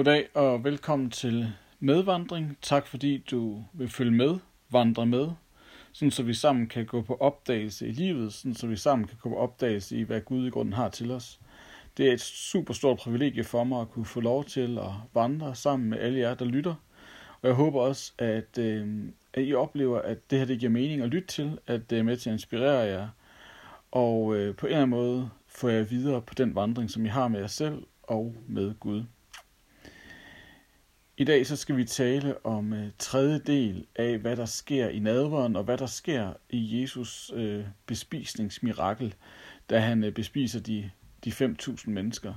Goddag 0.00 0.28
og 0.34 0.64
velkommen 0.64 1.10
til 1.10 1.52
medvandring. 1.80 2.58
Tak 2.62 2.86
fordi 2.86 3.18
du 3.30 3.64
vil 3.72 3.88
følge 3.88 4.10
med, 4.10 4.38
vandre 4.70 5.06
med, 5.06 5.28
sådan 5.92 6.10
så 6.10 6.22
vi 6.22 6.34
sammen 6.34 6.66
kan 6.66 6.86
gå 6.86 7.02
på 7.02 7.14
opdagelse 7.14 7.88
i 7.88 7.92
livet, 7.92 8.32
sådan 8.32 8.54
så 8.54 8.66
vi 8.66 8.76
sammen 8.76 9.08
kan 9.08 9.16
gå 9.22 9.28
på 9.28 9.36
opdagelse 9.36 9.96
i, 9.96 10.02
hvad 10.02 10.20
Gud 10.20 10.46
i 10.46 10.50
grunden 10.50 10.72
har 10.72 10.88
til 10.88 11.10
os. 11.10 11.40
Det 11.96 12.08
er 12.08 12.12
et 12.12 12.20
super 12.20 12.74
stort 12.74 12.98
privilegie 12.98 13.44
for 13.44 13.64
mig 13.64 13.80
at 13.80 13.90
kunne 13.90 14.04
få 14.04 14.20
lov 14.20 14.44
til 14.44 14.78
at 14.78 14.90
vandre 15.14 15.54
sammen 15.54 15.90
med 15.90 15.98
alle 15.98 16.18
jer, 16.18 16.34
der 16.34 16.44
lytter. 16.44 16.74
Og 17.42 17.48
jeg 17.48 17.54
håber 17.54 17.80
også, 17.80 18.12
at, 18.18 18.58
øh, 18.58 19.04
at 19.34 19.44
I 19.44 19.54
oplever, 19.54 19.98
at 19.98 20.30
det 20.30 20.38
her 20.38 20.46
det 20.46 20.58
giver 20.58 20.72
mening 20.72 21.02
at 21.02 21.08
lytte 21.08 21.28
til, 21.28 21.58
at 21.66 21.90
det 21.90 21.98
er 21.98 22.02
med 22.02 22.16
til 22.16 22.30
at 22.30 22.34
inspirere 22.34 22.80
jer, 22.80 23.08
og 23.90 24.36
øh, 24.36 24.56
på 24.56 24.66
en 24.66 24.72
eller 24.72 24.82
anden 24.82 24.90
måde 24.90 25.30
få 25.46 25.68
jer 25.68 25.82
videre 25.82 26.22
på 26.22 26.34
den 26.34 26.54
vandring, 26.54 26.90
som 26.90 27.04
I 27.04 27.08
har 27.08 27.28
med 27.28 27.40
jer 27.40 27.46
selv 27.46 27.82
og 28.02 28.34
med 28.48 28.74
Gud. 28.80 29.04
I 31.20 31.24
dag 31.24 31.46
så 31.46 31.56
skal 31.56 31.76
vi 31.76 31.84
tale 31.84 32.46
om 32.46 32.72
øh, 32.72 32.88
tredje 32.98 33.38
del 33.38 33.86
af, 33.96 34.18
hvad 34.18 34.36
der 34.36 34.44
sker 34.44 34.88
i 34.88 34.98
nadveren, 34.98 35.56
og 35.56 35.64
hvad 35.64 35.78
der 35.78 35.86
sker 35.86 36.32
i 36.50 36.82
Jesus 36.82 37.32
øh, 37.34 37.64
bespisningsmirakel, 37.86 39.14
da 39.70 39.78
han 39.78 40.04
øh, 40.04 40.12
bespiser 40.12 40.60
de, 40.60 40.90
de 41.24 41.30
5.000 41.30 41.90
mennesker. 41.90 42.34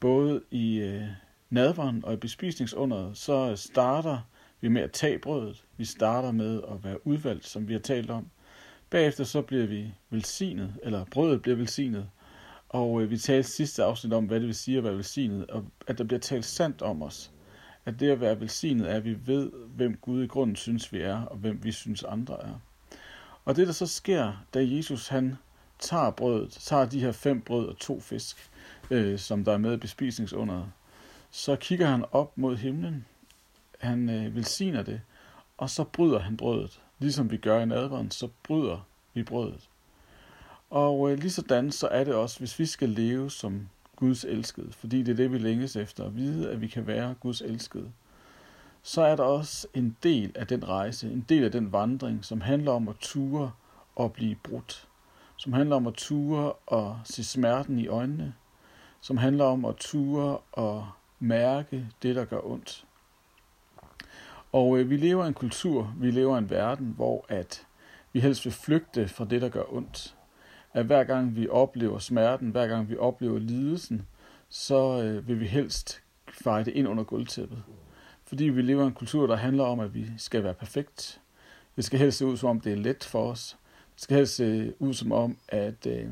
Både 0.00 0.42
i 0.50 0.76
øh, 0.76 1.02
nadveren 1.50 2.04
og 2.04 2.12
i 2.12 2.16
bespisningsunderet, 2.16 3.16
så 3.16 3.56
starter 3.56 4.18
vi 4.60 4.68
med 4.68 4.82
at 4.82 4.92
tage 4.92 5.18
brødet. 5.18 5.64
Vi 5.76 5.84
starter 5.84 6.32
med 6.32 6.62
at 6.70 6.84
være 6.84 7.06
udvalgt, 7.06 7.46
som 7.46 7.68
vi 7.68 7.72
har 7.72 7.80
talt 7.80 8.10
om. 8.10 8.30
Bagefter 8.90 9.24
så 9.24 9.42
bliver 9.42 9.66
vi 9.66 9.94
velsignet, 10.10 10.74
eller 10.82 11.04
brødet 11.04 11.42
bliver 11.42 11.56
velsignet. 11.56 12.08
Og 12.68 13.02
øh, 13.02 13.10
vi 13.10 13.18
talte 13.18 13.50
sidste 13.50 13.84
afsnit 13.84 14.12
om, 14.12 14.24
hvad 14.24 14.40
det 14.40 14.46
vil 14.46 14.54
sige 14.54 14.78
at 14.78 14.84
være 14.84 14.96
velsignet, 14.96 15.46
og 15.46 15.64
at 15.86 15.98
der 15.98 16.04
bliver 16.04 16.20
talt 16.20 16.44
sandt 16.44 16.82
om 16.82 17.02
os 17.02 17.32
at 17.86 18.00
det 18.00 18.10
at 18.10 18.20
være 18.20 18.40
velsignet 18.40 18.90
er, 18.90 18.94
at 18.94 19.04
vi 19.04 19.16
ved, 19.26 19.52
hvem 19.52 19.96
Gud 19.96 20.22
i 20.22 20.26
grunden 20.26 20.56
synes, 20.56 20.92
vi 20.92 21.00
er, 21.00 21.22
og 21.22 21.36
hvem 21.36 21.64
vi 21.64 21.72
synes, 21.72 22.02
andre 22.02 22.42
er. 22.42 22.60
Og 23.44 23.56
det, 23.56 23.66
der 23.66 23.72
så 23.72 23.86
sker, 23.86 24.44
da 24.54 24.60
Jesus 24.62 25.08
han 25.08 25.36
tager 25.78 26.10
brødet, 26.10 26.50
tager 26.50 26.84
de 26.84 27.00
her 27.00 27.12
fem 27.12 27.40
brød 27.40 27.68
og 27.68 27.78
to 27.78 28.00
fisk, 28.00 28.50
øh, 28.90 29.18
som 29.18 29.44
der 29.44 29.52
er 29.52 29.58
med 29.58 29.74
i 29.74 29.76
bespisningsunderet, 29.76 30.66
så 31.30 31.56
kigger 31.56 31.86
han 31.86 32.04
op 32.12 32.38
mod 32.38 32.56
himlen. 32.56 33.04
Han 33.80 34.10
øh, 34.10 34.36
velsigner 34.36 34.82
det, 34.82 35.00
og 35.58 35.70
så 35.70 35.84
bryder 35.84 36.18
han 36.18 36.36
brødet. 36.36 36.80
Ligesom 36.98 37.30
vi 37.30 37.36
gør 37.36 37.60
i 37.60 37.66
nadveren, 37.66 38.10
så 38.10 38.28
bryder 38.42 38.86
vi 39.14 39.22
brødet. 39.22 39.68
Og 40.70 41.10
øh, 41.10 41.18
lige 41.18 41.30
sådan 41.30 41.72
så 41.72 41.88
er 41.88 42.04
det 42.04 42.14
også, 42.14 42.38
hvis 42.38 42.58
vi 42.58 42.66
skal 42.66 42.88
leve 42.88 43.30
som 43.30 43.68
Guds 43.96 44.24
elskede, 44.24 44.72
fordi 44.72 45.02
det 45.02 45.12
er 45.12 45.16
det, 45.16 45.32
vi 45.32 45.38
længes 45.38 45.76
efter, 45.76 46.04
at 46.04 46.16
vide, 46.16 46.50
at 46.50 46.60
vi 46.60 46.66
kan 46.66 46.86
være 46.86 47.14
Guds 47.20 47.40
elskede, 47.40 47.92
så 48.82 49.02
er 49.02 49.16
der 49.16 49.22
også 49.22 49.66
en 49.74 49.96
del 50.02 50.32
af 50.34 50.46
den 50.46 50.68
rejse, 50.68 51.10
en 51.10 51.26
del 51.28 51.44
af 51.44 51.52
den 51.52 51.72
vandring, 51.72 52.24
som 52.24 52.40
handler 52.40 52.72
om 52.72 52.88
at 52.88 52.96
ture 53.00 53.52
og 53.96 54.12
blive 54.12 54.34
brudt, 54.34 54.88
som 55.36 55.52
handler 55.52 55.76
om 55.76 55.86
at 55.86 55.94
ture 55.94 56.52
og 56.52 57.00
se 57.04 57.24
smerten 57.24 57.78
i 57.78 57.86
øjnene, 57.86 58.34
som 59.00 59.16
handler 59.16 59.44
om 59.44 59.64
at 59.64 59.76
ture 59.76 60.38
og 60.52 60.88
mærke 61.20 61.86
det, 62.02 62.16
der 62.16 62.24
gør 62.24 62.40
ondt. 62.44 62.86
Og 64.52 64.78
øh, 64.78 64.90
vi 64.90 64.96
lever 64.96 65.24
i 65.24 65.28
en 65.28 65.34
kultur, 65.34 65.94
vi 65.98 66.10
lever 66.10 66.34
i 66.34 66.38
en 66.38 66.50
verden, 66.50 66.92
hvor 66.96 67.24
at 67.28 67.66
vi 68.12 68.20
helst 68.20 68.44
vil 68.44 68.52
flygte 68.52 69.08
fra 69.08 69.24
det, 69.24 69.42
der 69.42 69.48
gør 69.48 69.74
ondt 69.74 70.15
at 70.76 70.84
hver 70.84 71.04
gang 71.04 71.36
vi 71.36 71.48
oplever 71.48 71.98
smerten, 71.98 72.50
hver 72.50 72.66
gang 72.66 72.88
vi 72.88 72.96
oplever 72.96 73.38
lidelsen, 73.38 74.06
så 74.48 75.02
øh, 75.02 75.28
vil 75.28 75.40
vi 75.40 75.46
helst 75.46 76.02
feje 76.28 76.64
det 76.64 76.74
ind 76.74 76.88
under 76.88 77.04
gulvtæppet. 77.04 77.62
Fordi 78.24 78.44
vi 78.44 78.62
lever 78.62 78.82
i 78.82 78.86
en 78.86 78.92
kultur, 78.92 79.26
der 79.26 79.36
handler 79.36 79.64
om, 79.64 79.80
at 79.80 79.94
vi 79.94 80.06
skal 80.18 80.44
være 80.44 80.54
perfekt. 80.54 81.20
Det 81.76 81.84
skal 81.84 81.98
helst 81.98 82.18
se 82.18 82.26
ud, 82.26 82.36
som 82.36 82.48
om 82.48 82.60
det 82.60 82.72
er 82.72 82.76
let 82.76 83.04
for 83.04 83.30
os. 83.30 83.56
Det 83.94 84.02
skal 84.02 84.16
helst 84.16 84.36
se 84.36 84.74
ud, 84.78 84.94
som 84.94 85.12
om, 85.12 85.36
at, 85.48 85.86
øh, 85.86 86.08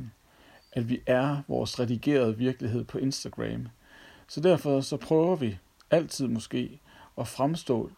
at 0.73 0.89
vi 0.89 1.01
er 1.07 1.43
vores 1.49 1.81
redigerede 1.81 2.39
virkelighed 2.39 2.85
på 2.85 2.99
Instagram. 2.99 3.69
Så 4.29 4.41
derfor 4.41 4.81
så 4.81 4.97
prøver 4.97 5.37
vi 5.37 5.59
altid 5.91 6.27
måske 6.27 6.81
at 7.19 7.29
fremstå 7.29 7.91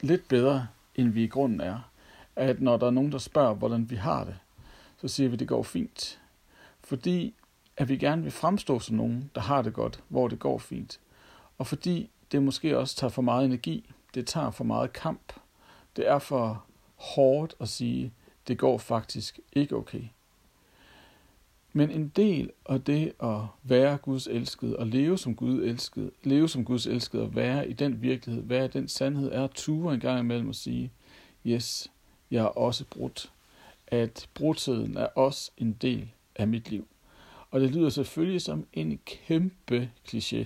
lidt 0.00 0.28
bedre, 0.28 0.66
end 0.94 1.08
vi 1.08 1.24
i 1.24 1.28
grunden 1.28 1.60
er. 1.60 1.90
At 2.36 2.60
når 2.60 2.76
der 2.76 2.86
er 2.86 2.90
nogen, 2.90 3.12
der 3.12 3.18
spørger, 3.18 3.54
hvordan 3.54 3.90
vi 3.90 3.96
har 3.96 4.24
det, 4.24 4.36
så 4.96 5.08
siger 5.08 5.28
vi, 5.28 5.32
at 5.32 5.40
det 5.40 5.48
går 5.48 5.62
fint. 5.62 6.20
Fordi 6.84 7.34
at 7.76 7.88
vi 7.88 7.96
gerne 7.96 8.22
vil 8.22 8.32
fremstå 8.32 8.78
som 8.78 8.96
nogen, 8.96 9.30
der 9.34 9.40
har 9.40 9.62
det 9.62 9.72
godt, 9.72 10.02
hvor 10.08 10.28
det 10.28 10.38
går 10.38 10.58
fint. 10.58 11.00
Og 11.58 11.66
fordi 11.66 12.10
det 12.32 12.42
måske 12.42 12.78
også 12.78 12.96
tager 12.96 13.10
for 13.10 13.22
meget 13.22 13.44
energi, 13.44 13.90
det 14.14 14.26
tager 14.26 14.50
for 14.50 14.64
meget 14.64 14.92
kamp. 14.92 15.32
Det 15.96 16.08
er 16.08 16.18
for 16.18 16.64
hårdt 16.96 17.54
at 17.60 17.68
sige, 17.68 18.12
det 18.48 18.58
går 18.58 18.78
faktisk 18.78 19.40
ikke 19.52 19.76
okay. 19.76 20.02
Men 21.72 21.90
en 21.90 22.08
del 22.08 22.50
af 22.68 22.82
det 22.82 23.12
at 23.22 23.40
være 23.62 23.96
Guds 23.96 24.26
elskede 24.26 24.76
og 24.76 24.86
leve 24.86 25.18
som 25.18 25.36
Gud 25.36 25.62
elskede, 25.62 26.10
leve 26.22 26.48
som 26.48 26.64
Guds 26.64 26.86
elskede 26.86 27.22
og 27.22 27.34
være 27.34 27.68
i 27.68 27.72
den 27.72 28.02
virkelighed, 28.02 28.42
være 28.42 28.64
i 28.64 28.68
den 28.68 28.88
sandhed, 28.88 29.32
er 29.32 29.44
at 29.44 29.50
ture 29.50 29.94
en 29.94 30.00
gang 30.00 30.20
imellem 30.20 30.48
og 30.48 30.54
sige, 30.54 30.92
yes, 31.46 31.90
jeg 32.30 32.42
er 32.42 32.58
også 32.58 32.84
brudt 32.90 33.32
at 33.86 34.28
brudtiden 34.34 34.96
er 34.96 35.06
også 35.06 35.50
en 35.56 35.72
del 35.72 36.08
af 36.36 36.48
mit 36.48 36.70
liv. 36.70 36.88
Og 37.50 37.60
det 37.60 37.70
lyder 37.70 37.88
selvfølgelig 37.88 38.42
som 38.42 38.66
en 38.72 38.98
kæmpe 39.04 39.90
kliché, 40.08 40.44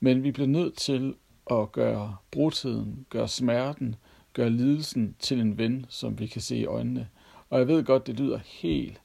men 0.00 0.22
vi 0.22 0.30
bliver 0.32 0.48
nødt 0.48 0.76
til 0.76 1.14
at 1.50 1.72
gøre 1.72 2.16
brudtiden, 2.30 3.06
gøre 3.10 3.28
smerten, 3.28 3.96
gøre 4.32 4.50
lidelsen 4.50 5.16
til 5.18 5.40
en 5.40 5.58
ven, 5.58 5.86
som 5.88 6.18
vi 6.18 6.26
kan 6.26 6.40
se 6.40 6.56
i 6.56 6.64
øjnene. 6.64 7.08
Og 7.50 7.58
jeg 7.58 7.68
ved 7.68 7.84
godt, 7.84 8.06
det 8.06 8.20
lyder 8.20 8.38
helt 8.44 9.00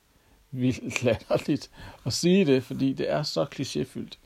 vildt 0.52 1.04
latterligt 1.04 1.72
at 2.06 2.14
sige 2.14 2.46
det, 2.46 2.64
fordi 2.64 2.94
det 2.94 3.12
er 3.12 3.24
så 3.24 3.46
klichéfyldt. 3.56 4.18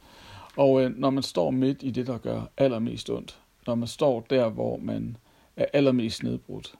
Og 0.57 0.81
øh, 0.81 0.97
når 0.97 1.09
man 1.09 1.23
står 1.23 1.51
midt 1.51 1.83
i 1.83 1.91
det, 1.91 2.07
der 2.07 2.17
gør 2.17 2.41
allermest 2.57 3.09
ondt, 3.09 3.39
når 3.67 3.75
man 3.75 3.87
står 3.87 4.25
der, 4.29 4.49
hvor 4.49 4.77
man 4.77 5.17
er 5.55 5.65
allermest 5.73 6.23
nedbrudt, 6.23 6.75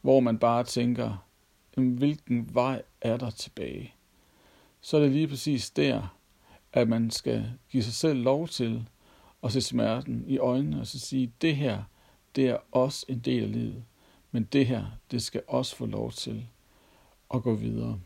hvor 0.00 0.20
man 0.20 0.38
bare 0.38 0.64
tænker, 0.64 1.24
hvilken 1.82 2.54
vej 2.54 2.82
er 3.00 3.16
der 3.16 3.30
tilbage? 3.30 3.94
Så 4.80 4.96
er 4.96 5.00
det 5.00 5.12
lige 5.12 5.28
præcis 5.28 5.70
der, 5.70 6.16
at 6.72 6.88
man 6.88 7.10
skal 7.10 7.52
give 7.70 7.82
sig 7.82 7.92
selv 7.92 8.22
lov 8.22 8.48
til 8.48 8.88
at 9.42 9.52
se 9.52 9.60
smerten 9.60 10.24
i 10.26 10.38
øjnene 10.38 10.80
og 10.80 10.86
så 10.86 10.98
sige, 10.98 11.32
det 11.40 11.56
her, 11.56 11.82
det 12.36 12.48
er 12.48 12.56
også 12.72 13.06
en 13.08 13.18
del 13.18 13.42
af 13.42 13.52
livet, 13.52 13.84
men 14.30 14.44
det 14.44 14.66
her, 14.66 14.86
det 15.10 15.22
skal 15.22 15.42
også 15.46 15.76
få 15.76 15.86
lov 15.86 16.12
til 16.12 16.46
at 17.34 17.42
gå 17.42 17.54
videre. 17.54 18.00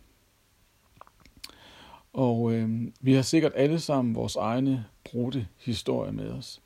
Og 2.13 2.53
øh, 2.53 2.89
vi 3.01 3.15
har 3.15 3.23
sikkert 3.23 3.53
alle 3.57 3.81
sammen 3.81 4.15
vores 4.15 4.37
egne 4.37 4.87
brudte 5.05 5.49
historie 5.59 6.13
med 6.13 6.31
os. 6.31 6.63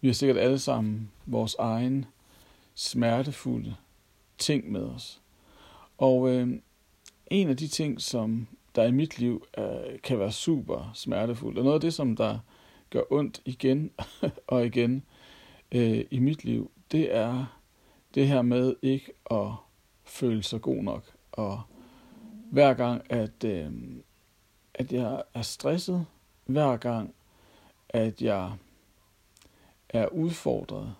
Vi 0.00 0.08
har 0.08 0.14
sikkert 0.14 0.38
alle 0.38 0.58
sammen 0.58 1.10
vores 1.26 1.56
egen 1.58 2.04
smertefulde 2.74 3.76
ting 4.38 4.72
med 4.72 4.82
os. 4.82 5.20
Og 5.98 6.28
øh, 6.28 6.48
en 7.26 7.48
af 7.48 7.56
de 7.56 7.68
ting, 7.68 8.00
som 8.00 8.46
der 8.74 8.84
i 8.84 8.90
mit 8.90 9.18
liv 9.18 9.46
øh, 9.58 10.00
kan 10.02 10.18
være 10.18 10.32
super 10.32 10.90
smertefuldt, 10.94 11.58
og 11.58 11.64
noget 11.64 11.74
af 11.74 11.80
det, 11.80 11.94
som 11.94 12.16
der 12.16 12.38
gør 12.90 13.02
ondt 13.10 13.42
igen 13.44 13.90
og 14.46 14.66
igen 14.66 15.02
øh, 15.72 16.04
i 16.10 16.18
mit 16.18 16.44
liv, 16.44 16.70
det 16.92 17.14
er 17.16 17.60
det 18.14 18.28
her 18.28 18.42
med 18.42 18.76
ikke 18.82 19.12
at 19.30 19.48
føle 20.04 20.42
sig 20.42 20.60
god 20.60 20.82
nok. 20.82 21.04
Og 21.32 21.62
hver 22.50 22.74
gang, 22.74 23.12
at, 23.12 23.44
øh, 23.44 23.72
at 24.74 24.92
jeg 24.92 25.22
er 25.34 25.42
stresset, 25.42 26.06
hver 26.44 26.76
gang, 26.76 27.14
at 27.88 28.22
jeg 28.22 28.52
er 29.88 30.06
udfordret, 30.06 30.94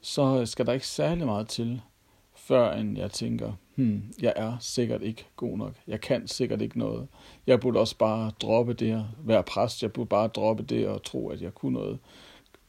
så 0.00 0.46
skal 0.46 0.66
der 0.66 0.72
ikke 0.72 0.86
særlig 0.86 1.26
meget 1.26 1.48
til, 1.48 1.80
før 2.34 2.72
end 2.72 2.98
jeg 2.98 3.10
tænker, 3.10 3.52
hmm, 3.78 4.02
jeg 4.22 4.32
er 4.36 4.56
sikkert 4.60 5.02
ikke 5.02 5.26
god 5.36 5.58
nok. 5.58 5.74
Jeg 5.86 6.00
kan 6.00 6.28
sikkert 6.28 6.62
ikke 6.62 6.78
noget. 6.78 7.08
Jeg 7.46 7.60
burde 7.60 7.80
også 7.80 7.96
bare 7.98 8.30
droppe 8.30 8.74
det 8.74 8.92
at 8.92 9.02
være 9.18 9.42
præst. 9.42 9.82
Jeg 9.82 9.92
burde 9.92 10.08
bare 10.08 10.28
droppe 10.28 10.62
det 10.62 10.88
og 10.88 11.02
tro, 11.02 11.28
at 11.28 11.42
jeg 11.42 11.54
kunne 11.54 11.72
noget. 11.72 11.98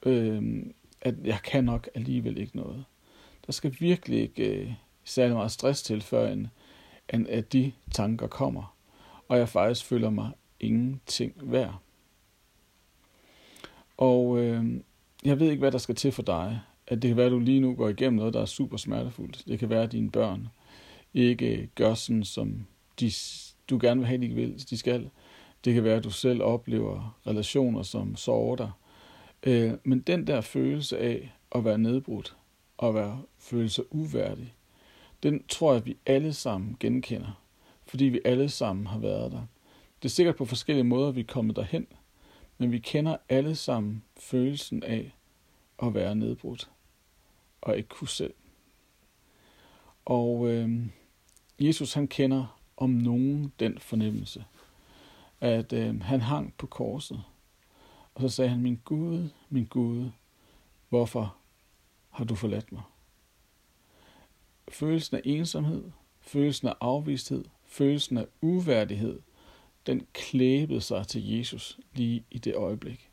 Øh, 0.06 0.66
at 1.02 1.16
jeg 1.24 1.40
kan 1.44 1.64
nok 1.64 1.90
alligevel 1.96 2.38
ikke 2.38 2.58
noget. 2.58 2.86
Der 3.46 3.52
skal 3.52 3.76
virkelig 3.80 4.22
ikke 4.22 4.56
øh, 4.56 4.74
særlig 5.04 5.36
meget 5.36 5.52
stress 5.52 5.84
til, 5.84 6.02
før 6.02 6.32
en, 6.32 6.48
en, 7.14 7.28
at 7.28 7.54
de 7.54 7.72
tanker 7.92 8.28
kommer. 8.28 8.76
Og 9.28 9.38
jeg 9.38 9.50
faktisk 9.50 9.86
føler 9.86 10.10
mig 10.10 10.32
ingenting 10.60 11.34
værd. 11.42 11.76
Og 13.98 14.40
øh, 14.40 14.66
jeg 15.26 15.40
ved 15.40 15.50
ikke, 15.50 15.60
hvad 15.60 15.72
der 15.72 15.78
skal 15.78 15.96
til 15.96 16.12
for 16.12 16.22
dig. 16.22 16.60
At 16.88 17.02
det 17.02 17.08
kan 17.08 17.18
være, 17.18 17.26
at 17.26 17.32
du 17.32 17.40
lige 17.40 17.60
nu 17.60 17.76
går 17.76 17.90
igennem 17.90 18.18
noget, 18.18 18.34
der 18.34 18.42
er 18.42 18.46
super 18.46 18.78
smertefuldt. 18.78 19.44
Det 19.48 19.60
kan 19.60 19.70
være, 19.70 19.84
at 19.84 19.92
dine 19.92 20.12
børn 20.12 20.48
ikke 21.14 21.70
gør 21.76 21.94
sådan, 21.94 22.24
som 22.24 22.66
de, 23.00 23.12
du 23.70 23.80
gerne 23.82 24.00
vil 24.00 24.08
have, 24.08 24.22
de, 24.22 24.28
vil, 24.30 24.70
de 24.70 24.78
skal. 24.78 25.10
Det 25.66 25.74
kan 25.74 25.84
være, 25.84 25.98
at 25.98 26.04
du 26.04 26.10
selv 26.10 26.42
oplever 26.44 27.18
relationer, 27.28 27.84
som 27.84 28.16
sårer 28.16 28.56
dig. 28.56 28.72
Øh, 29.44 29.74
men 29.84 30.00
den 30.00 30.28
der 30.28 30.42
følelse 30.42 30.98
af 30.98 31.32
at 31.52 31.66
være 31.66 31.78
nedbrudt 31.78 32.36
og 32.78 32.96
være 32.96 33.22
følelse 33.38 33.76
sig 33.76 33.84
uværdig, 33.90 34.54
den 35.24 35.44
tror 35.48 35.74
jeg, 35.74 35.86
vi 35.86 35.98
alle 36.06 36.34
sammen 36.34 36.78
genkender, 36.80 37.42
fordi 37.86 38.06
vi 38.06 38.22
alle 38.26 38.50
sammen 38.50 38.88
har 38.88 39.00
været 39.00 39.32
der. 39.32 39.42
Det 40.02 40.10
er 40.10 40.14
sikkert 40.14 40.36
på 40.36 40.46
forskellige 40.46 40.84
måder, 40.84 41.12
vi 41.12 41.20
er 41.20 41.26
kommet 41.26 41.56
derhen, 41.56 41.88
men 42.58 42.72
vi 42.72 42.80
kender 42.80 43.18
alle 43.30 43.56
sammen 43.56 44.04
følelsen 44.18 44.84
af 44.84 45.16
at 45.84 45.94
være 45.94 46.16
nedbrudt 46.16 46.70
og 47.62 47.78
ikke 47.78 47.90
kunne 47.90 48.08
selv. 48.08 48.34
Og 50.06 50.48
øh, 50.48 50.70
Jesus 51.60 51.94
han 51.94 52.08
kender 52.08 52.60
om 52.78 52.90
nogen 52.90 53.54
den 53.60 53.80
fornemmelse, 53.80 54.46
at 55.42 55.74
øh, 55.74 56.02
han 56.02 56.22
hang 56.22 56.54
på 56.58 56.68
korset, 56.68 57.24
og 58.16 58.22
så 58.22 58.30
sagde 58.30 58.50
han, 58.50 58.62
min 58.62 58.80
Gud, 58.86 59.30
min 59.50 59.66
Gud, 59.66 60.10
hvorfor 60.90 61.36
har 62.10 62.26
du 62.26 62.36
forladt 62.36 62.72
mig? 62.72 62.82
Følelsen 64.72 65.18
af 65.18 65.22
ensomhed, 65.26 65.84
følelsen 66.22 66.68
af 66.68 66.74
afvisthed, 66.82 67.46
følelsen 67.66 68.18
af 68.18 68.26
uværdighed, 68.42 69.20
den 69.86 70.08
klæbede 70.14 70.82
sig 70.82 71.08
til 71.08 71.30
Jesus 71.30 71.80
lige 71.94 72.24
i 72.32 72.38
det 72.38 72.56
øjeblik. 72.56 73.10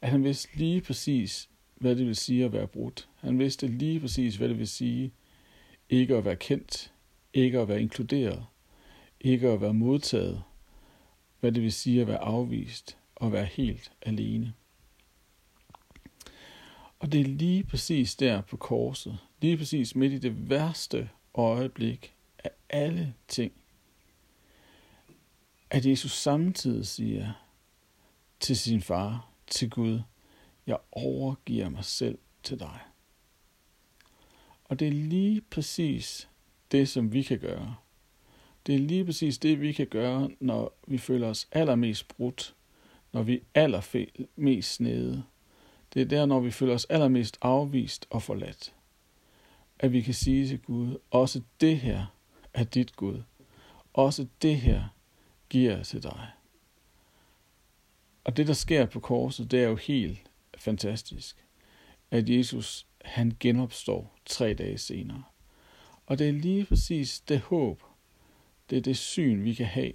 At 0.00 0.10
han 0.10 0.24
vidste 0.24 0.56
lige 0.56 0.80
præcis, 0.80 1.48
hvad 1.74 1.96
det 1.96 2.06
vil 2.06 2.16
sige 2.16 2.44
at 2.44 2.52
være 2.52 2.66
brudt. 2.66 3.08
Han 3.16 3.38
vidste 3.38 3.66
lige 3.66 4.00
præcis, 4.00 4.36
hvad 4.36 4.48
det 4.48 4.58
vil 4.58 4.68
sige 4.68 5.12
ikke 5.90 6.16
at 6.16 6.24
være 6.24 6.36
kendt, 6.36 6.92
ikke 7.36 7.60
at 7.60 7.68
være 7.68 7.80
inkluderet, 7.80 8.46
ikke 9.20 9.48
at 9.48 9.60
være 9.60 9.74
modtaget, 9.74 10.42
hvad 11.40 11.52
det 11.52 11.62
vil 11.62 11.72
sige 11.72 12.00
at 12.00 12.06
være 12.06 12.18
afvist 12.18 12.98
og 13.14 13.32
være 13.32 13.44
helt 13.44 13.92
alene. 14.02 14.54
Og 16.98 17.12
det 17.12 17.20
er 17.20 17.24
lige 17.24 17.64
præcis 17.64 18.14
der 18.14 18.40
på 18.40 18.56
korset, 18.56 19.18
lige 19.40 19.56
præcis 19.56 19.94
midt 19.94 20.12
i 20.12 20.18
det 20.18 20.50
værste 20.50 21.10
øjeblik 21.34 22.14
af 22.38 22.50
alle 22.68 23.14
ting, 23.28 23.52
at 25.70 25.86
Jesus 25.86 26.12
samtidig 26.12 26.86
siger 26.86 27.32
til 28.40 28.56
sin 28.56 28.82
far, 28.82 29.28
til 29.46 29.70
Gud, 29.70 30.00
jeg 30.66 30.78
overgiver 30.92 31.68
mig 31.68 31.84
selv 31.84 32.18
til 32.42 32.60
dig. 32.60 32.80
Og 34.64 34.80
det 34.80 34.88
er 34.88 34.92
lige 34.92 35.40
præcis 35.40 36.28
det, 36.78 36.88
som 36.88 37.12
vi 37.12 37.22
kan 37.22 37.38
gøre. 37.38 37.76
Det 38.66 38.74
er 38.74 38.78
lige 38.78 39.04
præcis 39.04 39.38
det, 39.38 39.60
vi 39.60 39.72
kan 39.72 39.86
gøre, 39.86 40.30
når 40.40 40.78
vi 40.86 40.98
føler 40.98 41.28
os 41.28 41.48
allermest 41.52 42.08
brudt, 42.08 42.54
når 43.12 43.22
vi 43.22 43.34
er 43.34 43.62
allermest 43.62 44.74
snede. 44.74 45.24
Det 45.94 46.02
er 46.02 46.06
der, 46.06 46.26
når 46.26 46.40
vi 46.40 46.50
føler 46.50 46.74
os 46.74 46.84
allermest 46.84 47.38
afvist 47.42 48.06
og 48.10 48.22
forladt. 48.22 48.74
At 49.78 49.92
vi 49.92 50.00
kan 50.00 50.14
sige 50.14 50.48
til 50.48 50.58
Gud, 50.58 50.96
også 51.10 51.42
det 51.60 51.78
her 51.78 52.06
er 52.54 52.64
dit 52.64 52.96
Gud. 52.96 53.22
Også 53.94 54.26
det 54.42 54.56
her 54.56 54.84
giver 55.48 55.76
jeg 55.76 55.86
til 55.86 56.02
dig. 56.02 56.30
Og 58.24 58.36
det, 58.36 58.46
der 58.46 58.52
sker 58.52 58.86
på 58.86 59.00
korset, 59.00 59.50
det 59.50 59.62
er 59.62 59.68
jo 59.68 59.76
helt 59.76 60.30
fantastisk. 60.58 61.44
At 62.10 62.28
Jesus, 62.28 62.86
han 63.04 63.36
genopstår 63.40 64.18
tre 64.26 64.54
dage 64.54 64.78
senere. 64.78 65.22
Og 66.06 66.18
det 66.18 66.28
er 66.28 66.32
lige 66.32 66.64
præcis 66.64 67.20
det 67.20 67.40
håb, 67.40 67.82
det 68.70 68.78
er 68.78 68.82
det 68.82 68.96
syn, 68.96 69.44
vi 69.44 69.54
kan 69.54 69.66
have. 69.66 69.92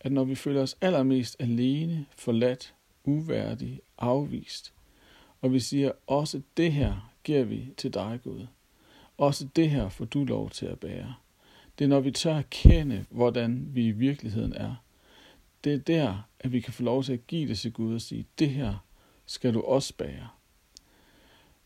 At 0.00 0.12
når 0.12 0.24
vi 0.24 0.34
føler 0.34 0.62
os 0.62 0.76
allermest 0.80 1.36
alene, 1.38 2.06
forladt, 2.16 2.74
uværdige, 3.04 3.80
afvist, 3.98 4.72
og 5.40 5.52
vi 5.52 5.60
siger, 5.60 5.92
også 6.06 6.42
det 6.56 6.72
her 6.72 7.12
giver 7.24 7.44
vi 7.44 7.68
til 7.76 7.94
dig, 7.94 8.20
Gud. 8.24 8.46
Også 9.18 9.48
det 9.56 9.70
her 9.70 9.88
får 9.88 10.04
du 10.04 10.24
lov 10.24 10.50
til 10.50 10.66
at 10.66 10.80
bære. 10.80 11.14
Det 11.78 11.84
er 11.84 11.88
når 11.88 12.00
vi 12.00 12.10
tør 12.10 12.36
at 12.36 12.50
kende, 12.50 13.04
hvordan 13.10 13.68
vi 13.74 13.86
i 13.86 13.90
virkeligheden 13.90 14.52
er. 14.52 14.74
Det 15.64 15.74
er 15.74 15.78
der, 15.78 16.28
at 16.40 16.52
vi 16.52 16.60
kan 16.60 16.72
få 16.72 16.82
lov 16.82 17.04
til 17.04 17.12
at 17.12 17.26
give 17.26 17.48
det 17.48 17.58
til 17.58 17.72
Gud 17.72 17.94
og 17.94 18.00
sige, 18.00 18.26
det 18.38 18.50
her 18.50 18.84
skal 19.26 19.54
du 19.54 19.60
også 19.60 19.94
bære. 19.96 20.28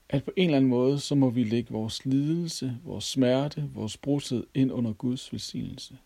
At 0.09 0.25
på 0.25 0.31
en 0.37 0.45
eller 0.45 0.57
anden 0.57 0.71
måde, 0.71 1.01
så 1.01 1.15
må 1.15 1.31
vi 1.31 1.45
lægge 1.45 1.73
vores 1.73 2.05
lidelse, 2.05 2.79
vores 2.85 3.05
smerte, 3.05 3.71
vores 3.75 3.97
brudtid 3.97 4.47
ind 4.55 4.73
under 4.73 4.93
Guds 4.93 5.33
velsignelse. 5.33 5.99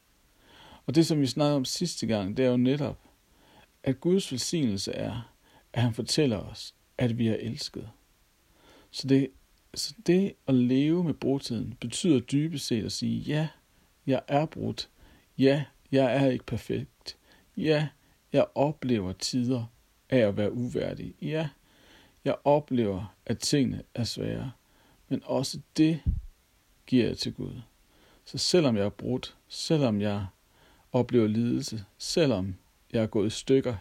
Og 0.86 0.94
det, 0.94 1.06
som 1.06 1.20
vi 1.20 1.26
snakkede 1.26 1.56
om 1.56 1.64
sidste 1.64 2.06
gang, 2.06 2.36
det 2.36 2.44
er 2.44 2.50
jo 2.50 2.56
netop, 2.56 2.98
at 3.82 4.00
Guds 4.00 4.32
velsignelse 4.32 4.92
er, 4.92 5.32
at 5.72 5.82
han 5.82 5.94
fortæller 5.94 6.38
os, 6.38 6.74
at 6.98 7.18
vi 7.18 7.28
er 7.28 7.34
elsket. 7.34 7.88
Så 8.90 9.08
det, 9.08 9.30
så 9.74 9.94
det 10.06 10.34
at 10.46 10.54
leve 10.54 11.04
med 11.04 11.14
brudtiden 11.14 11.74
betyder 11.80 12.20
dybest 12.20 12.66
set 12.66 12.84
at 12.84 12.92
sige, 12.92 13.18
ja, 13.18 13.48
jeg 14.06 14.20
er 14.28 14.46
brudt. 14.46 14.90
Ja, 15.38 15.64
jeg 15.92 16.16
er 16.16 16.30
ikke 16.30 16.46
perfekt. 16.46 17.16
Ja, 17.56 17.88
jeg 18.32 18.46
oplever 18.54 19.12
tider 19.12 19.64
af 20.10 20.18
at 20.18 20.36
være 20.36 20.52
uværdig. 20.52 21.14
Ja, 21.22 21.48
jeg 22.24 22.36
oplever, 22.44 23.16
at 23.26 23.38
tingene 23.38 23.82
er 23.94 24.04
svære. 24.04 24.52
Men 25.08 25.22
også 25.24 25.60
det 25.76 26.02
giver 26.86 27.06
jeg 27.06 27.18
til 27.18 27.34
Gud. 27.34 27.60
Så 28.24 28.38
selvom 28.38 28.76
jeg 28.76 28.84
er 28.84 28.88
brudt, 28.88 29.36
selvom 29.48 30.00
jeg 30.00 30.26
oplever 30.92 31.26
lidelse, 31.26 31.84
selvom 31.98 32.54
jeg 32.92 33.02
er 33.02 33.06
gået 33.06 33.26
i 33.26 33.30
stykker, 33.30 33.76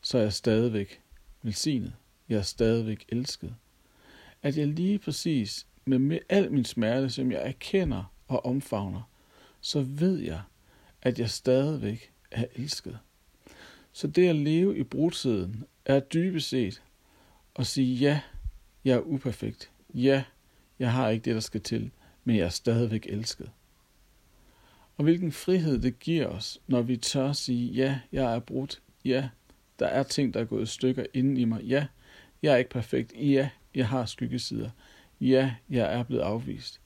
så 0.00 0.18
er 0.18 0.22
jeg 0.22 0.32
stadigvæk 0.32 1.00
velsignet. 1.42 1.92
Jeg 2.28 2.38
er 2.38 2.42
stadigvæk 2.42 3.04
elsket. 3.08 3.54
At 4.42 4.56
jeg 4.56 4.66
lige 4.66 4.98
præcis 4.98 5.66
med 5.84 6.18
al 6.28 6.52
min 6.52 6.64
smerte, 6.64 7.10
som 7.10 7.32
jeg 7.32 7.48
erkender 7.48 8.04
og 8.28 8.46
omfavner, 8.46 9.02
så 9.60 9.80
ved 9.80 10.18
jeg, 10.18 10.42
at 11.02 11.18
jeg 11.18 11.30
stadigvæk 11.30 12.12
er 12.30 12.44
elsket. 12.54 12.98
Så 13.92 14.06
det 14.06 14.28
at 14.28 14.36
leve 14.36 14.78
i 14.78 14.82
brudtiden 14.82 15.64
er 15.84 16.00
dybest 16.00 16.48
set 16.48 16.82
at 17.58 17.66
sige, 17.66 17.94
ja, 17.94 18.20
jeg 18.84 18.94
er 18.94 19.00
uperfekt. 19.00 19.70
Ja, 19.94 20.24
jeg 20.78 20.92
har 20.92 21.08
ikke 21.08 21.24
det, 21.24 21.34
der 21.34 21.40
skal 21.40 21.60
til, 21.60 21.90
men 22.24 22.36
jeg 22.36 22.44
er 22.44 22.48
stadigvæk 22.48 23.06
elsket. 23.08 23.50
Og 24.96 25.04
hvilken 25.04 25.32
frihed 25.32 25.78
det 25.78 25.98
giver 25.98 26.26
os, 26.26 26.60
når 26.66 26.82
vi 26.82 26.96
tør 26.96 27.32
sige, 27.32 27.72
ja, 27.72 28.00
jeg 28.12 28.34
er 28.34 28.38
brudt. 28.38 28.82
Ja, 29.04 29.28
der 29.78 29.86
er 29.86 30.02
ting, 30.02 30.34
der 30.34 30.40
er 30.40 30.44
gået 30.44 30.62
i 30.62 30.66
stykker 30.66 31.04
inden 31.14 31.36
i 31.36 31.44
mig. 31.44 31.62
Ja, 31.62 31.86
jeg 32.42 32.52
er 32.52 32.56
ikke 32.56 32.70
perfekt. 32.70 33.12
Ja, 33.16 33.48
jeg 33.74 33.88
har 33.88 34.06
skyggesider. 34.06 34.70
Ja, 35.20 35.54
jeg 35.70 35.94
er 35.94 36.02
blevet 36.02 36.22
afvist. 36.22 36.80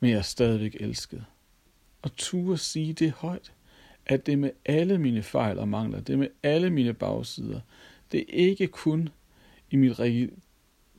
Men 0.00 0.10
jeg 0.10 0.18
er 0.18 0.22
stadigvæk 0.22 0.76
elsket 0.80 1.24
og 2.06 2.16
turde 2.16 2.58
sige 2.58 2.92
det 2.92 3.10
højt, 3.10 3.52
at 4.06 4.26
det 4.26 4.38
med 4.38 4.50
alle 4.64 4.98
mine 4.98 5.22
fejl 5.22 5.58
og 5.58 5.68
mangler, 5.68 6.00
det 6.00 6.18
med 6.18 6.28
alle 6.42 6.70
mine 6.70 6.94
bagsider, 6.94 7.60
det 8.12 8.20
er 8.20 8.24
ikke 8.28 8.66
kun 8.66 9.08
i 9.70 9.76
mit 9.76 10.00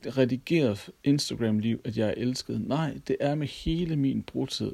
redigerede 0.06 0.78
Instagram-liv, 1.04 1.80
at 1.84 1.98
jeg 1.98 2.08
er 2.08 2.14
elsket. 2.16 2.60
Nej, 2.60 2.98
det 3.08 3.16
er 3.20 3.34
med 3.34 3.46
hele 3.46 3.96
min 3.96 4.22
brudtid, 4.22 4.72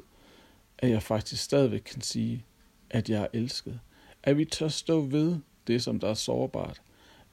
at 0.77 0.89
jeg 0.89 1.03
faktisk 1.03 1.43
stadigvæk 1.43 1.81
kan 1.81 2.01
sige, 2.01 2.45
at 2.89 3.09
jeg 3.09 3.21
er 3.21 3.27
elsket. 3.33 3.79
At 4.23 4.37
vi 4.37 4.45
tør 4.45 4.67
stå 4.67 5.01
ved 5.01 5.37
det, 5.67 5.83
som 5.83 5.99
der 5.99 6.09
er 6.09 6.13
sårbart. 6.13 6.81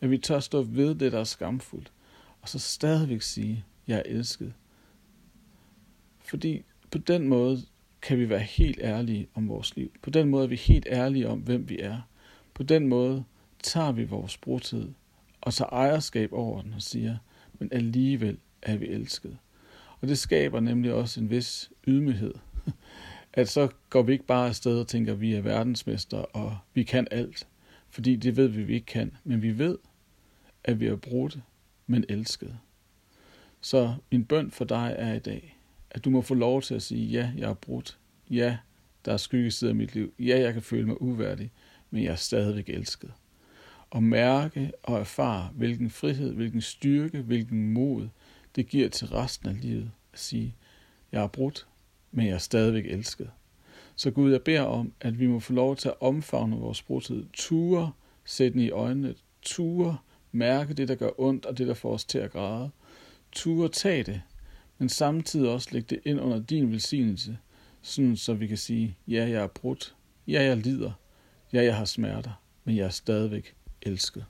At 0.00 0.10
vi 0.10 0.18
tør 0.18 0.40
stå 0.40 0.62
ved 0.62 0.94
det, 0.94 1.12
der 1.12 1.20
er 1.20 1.24
skamfuldt. 1.24 1.92
Og 2.42 2.48
så 2.48 2.58
stadigvæk 2.58 3.22
sige, 3.22 3.52
at 3.52 3.88
jeg 3.88 3.98
er 3.98 4.02
elsket. 4.06 4.52
Fordi 6.20 6.62
på 6.90 6.98
den 6.98 7.28
måde, 7.28 7.62
kan 8.02 8.18
vi 8.18 8.28
være 8.28 8.40
helt 8.40 8.78
ærlige 8.82 9.28
om 9.34 9.48
vores 9.48 9.76
liv. 9.76 9.92
På 10.02 10.10
den 10.10 10.28
måde 10.28 10.44
er 10.44 10.48
vi 10.48 10.56
helt 10.56 10.86
ærlige 10.90 11.28
om, 11.28 11.38
hvem 11.38 11.68
vi 11.68 11.78
er. 11.78 12.00
På 12.54 12.62
den 12.62 12.88
måde 12.88 13.24
tager 13.62 13.92
vi 13.92 14.04
vores 14.04 14.36
brudtid 14.36 14.88
og 15.42 15.54
tager 15.54 15.68
ejerskab 15.68 16.32
over 16.32 16.62
den 16.62 16.72
og 16.72 16.82
siger, 16.82 17.16
men 17.58 17.68
alligevel 17.72 18.38
er 18.62 18.76
vi 18.76 18.86
elsket. 18.86 19.38
Og 20.00 20.08
det 20.08 20.18
skaber 20.18 20.60
nemlig 20.60 20.92
også 20.92 21.20
en 21.20 21.30
vis 21.30 21.70
ydmyghed. 21.86 22.34
At 23.32 23.48
så 23.48 23.68
går 23.90 24.02
vi 24.02 24.12
ikke 24.12 24.26
bare 24.26 24.48
afsted 24.48 24.80
og 24.80 24.88
tænker, 24.88 25.12
at 25.12 25.20
vi 25.20 25.34
er 25.34 25.40
verdensmester 25.40 26.18
og 26.18 26.58
vi 26.74 26.82
kan 26.82 27.08
alt. 27.10 27.46
Fordi 27.90 28.16
det 28.16 28.36
ved 28.36 28.48
vi, 28.48 28.62
vi 28.62 28.74
ikke 28.74 28.86
kan. 28.86 29.16
Men 29.24 29.42
vi 29.42 29.58
ved, 29.58 29.78
at 30.64 30.80
vi 30.80 30.86
er 30.86 30.96
brudt, 30.96 31.38
men 31.86 32.04
elsket. 32.08 32.58
Så 33.60 33.94
min 34.12 34.24
bøn 34.24 34.50
for 34.50 34.64
dig 34.64 34.94
er 34.98 35.14
i 35.14 35.18
dag, 35.18 35.58
at 35.90 36.04
du 36.04 36.10
må 36.10 36.22
få 36.22 36.34
lov 36.34 36.62
til 36.62 36.74
at 36.74 36.82
sige, 36.82 37.06
ja, 37.06 37.30
jeg 37.36 37.50
er 37.50 37.54
brudt. 37.54 37.98
Ja, 38.30 38.56
der 39.04 39.12
er 39.12 39.16
skyggesider 39.16 39.70
af 39.70 39.74
mit 39.74 39.94
liv. 39.94 40.14
Ja, 40.18 40.40
jeg 40.40 40.52
kan 40.52 40.62
føle 40.62 40.86
mig 40.86 41.02
uværdig, 41.02 41.50
men 41.90 42.04
jeg 42.04 42.12
er 42.12 42.16
stadigvæk 42.16 42.68
elsket. 42.68 43.12
Og 43.92 44.02
mærke 44.02 44.72
og 44.82 45.00
erfare, 45.00 45.50
hvilken 45.54 45.90
frihed, 45.90 46.32
hvilken 46.32 46.60
styrke, 46.60 47.22
hvilken 47.22 47.72
mod 47.72 48.08
det 48.56 48.68
giver 48.68 48.88
til 48.88 49.08
resten 49.08 49.48
af 49.48 49.60
livet 49.60 49.90
at 50.12 50.18
sige, 50.18 50.54
jeg 51.12 51.22
er 51.22 51.26
brudt, 51.26 51.66
men 52.12 52.26
jeg 52.26 52.34
er 52.34 52.38
stadigvæk 52.38 52.84
elsket. 52.86 53.30
Så 53.96 54.10
Gud, 54.10 54.32
jeg 54.32 54.42
beder 54.42 54.62
om, 54.62 54.92
at 55.00 55.18
vi 55.18 55.26
må 55.26 55.40
få 55.40 55.52
lov 55.52 55.76
til 55.76 55.88
at 55.88 55.94
omfavne 56.00 56.56
vores 56.56 56.82
brudtid, 56.82 57.24
ture, 57.32 57.92
sætte 58.24 58.52
den 58.52 58.60
i 58.60 58.70
øjnene, 58.70 59.14
ture, 59.42 59.98
mærke 60.32 60.74
det, 60.74 60.88
der 60.88 60.94
gør 60.94 61.10
ondt, 61.20 61.46
og 61.46 61.58
det, 61.58 61.66
der 61.66 61.74
får 61.74 61.92
os 61.94 62.04
til 62.04 62.18
at 62.18 62.30
græde. 62.30 62.70
Ture 63.32 63.68
tage 63.68 64.02
det, 64.02 64.22
men 64.78 64.88
samtidig 64.88 65.50
også 65.50 65.68
lægge 65.72 65.86
det 65.94 66.00
ind 66.04 66.20
under 66.20 66.38
din 66.38 66.70
velsignelse, 66.70 67.38
sådan 67.82 68.16
så 68.16 68.34
vi 68.34 68.46
kan 68.46 68.56
sige, 68.56 68.96
ja, 69.08 69.28
jeg 69.28 69.42
er 69.42 69.46
brudt, 69.46 69.96
ja, 70.26 70.42
jeg 70.42 70.56
lider, 70.56 70.92
ja, 71.52 71.64
jeg 71.64 71.76
har 71.76 71.84
smerter, 71.84 72.42
men 72.64 72.76
jeg 72.76 72.84
er 72.84 72.90
stadigvæk 72.90 73.54
elsket. 73.86 74.24